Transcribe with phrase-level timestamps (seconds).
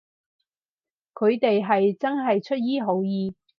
[1.13, 3.35] 佢哋係真係出於好意